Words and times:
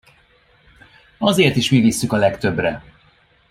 Azért 1.17 1.55
is 1.55 1.69
mi 1.69 1.79
visszük 1.79 2.13
a 2.13 2.17
legtöbbre! 2.17 2.83